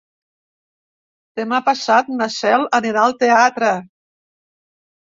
[1.41, 3.75] Demà passat na Cel anirà al teatre.